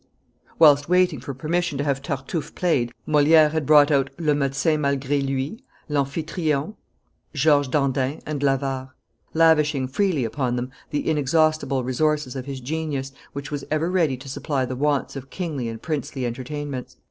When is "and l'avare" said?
8.25-8.95